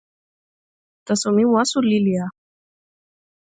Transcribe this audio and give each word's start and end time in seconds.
taso 1.05 1.27
mi 1.35 1.43
waso 1.53 1.77
lili 1.89 2.13
a. 2.23 2.25